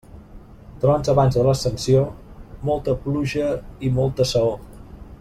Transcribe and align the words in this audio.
Trons 0.85 1.11
abans 1.11 1.37
de 1.39 1.43
l'Ascensió, 1.49 2.01
molta 2.71 2.97
pluja 3.07 3.53
i 3.89 3.93
molta 4.01 4.29
saó. 4.35 4.59